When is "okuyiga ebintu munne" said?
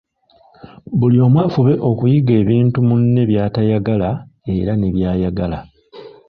1.89-3.21